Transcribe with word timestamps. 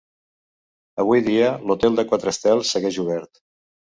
Avui 1.03 1.21
dia, 1.27 1.51
l'hotel 1.71 1.99
de 2.01 2.05
quatre 2.11 2.33
estels 2.37 2.75
segueix 2.77 2.97
obert. 3.07 3.43